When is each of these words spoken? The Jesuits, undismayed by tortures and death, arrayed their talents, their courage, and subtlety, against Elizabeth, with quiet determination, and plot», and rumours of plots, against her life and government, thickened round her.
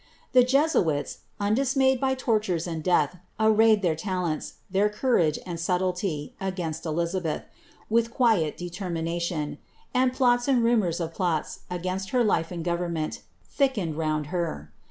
The 0.33 0.41
Jesuits, 0.43 1.19
undismayed 1.39 1.99
by 2.01 2.15
tortures 2.15 2.65
and 2.65 2.81
death, 2.83 3.17
arrayed 3.39 3.83
their 3.83 3.93
talents, 3.95 4.53
their 4.67 4.89
courage, 4.89 5.37
and 5.45 5.59
subtlety, 5.59 6.33
against 6.41 6.87
Elizabeth, 6.87 7.43
with 7.87 8.09
quiet 8.09 8.57
determination, 8.57 9.59
and 9.93 10.11
plot», 10.11 10.47
and 10.47 10.63
rumours 10.63 10.99
of 10.99 11.13
plots, 11.13 11.59
against 11.69 12.09
her 12.09 12.23
life 12.23 12.49
and 12.49 12.63
government, 12.65 13.21
thickened 13.43 13.95
round 13.95 14.27
her. 14.33 14.71